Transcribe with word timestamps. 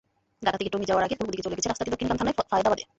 ঢাকা 0.45 0.57
থেকে 0.59 0.71
টঙ্গী 0.73 0.87
যাওয়ার 0.89 1.05
আগে 1.07 1.17
পূর্ব 1.19 1.29
দিকে 1.33 1.45
চলে 1.45 1.57
গেছে 1.57 1.69
রাস্তাটি 1.69 1.91
দক্ষিণখান 1.93 2.17
থানার 2.19 2.35
ফায়েদাবাদে। 2.51 2.83